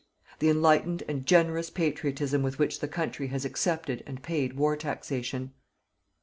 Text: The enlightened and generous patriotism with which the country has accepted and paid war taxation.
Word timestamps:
The 0.39 0.49
enlightened 0.49 1.03
and 1.07 1.27
generous 1.27 1.69
patriotism 1.69 2.41
with 2.41 2.57
which 2.57 2.79
the 2.79 2.87
country 2.87 3.27
has 3.27 3.45
accepted 3.45 4.01
and 4.07 4.23
paid 4.23 4.53
war 4.57 4.75
taxation. 4.75 5.53